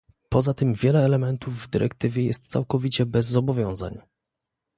Poza 0.29 0.53
tym 0.53 0.73
wiele 0.73 1.05
elementów 1.05 1.53
w 1.61 1.69
dyrektywie 1.69 2.25
jest 2.25 2.47
całkowicie 2.47 3.05
bez 3.05 3.27
zobowiązań 3.27 4.01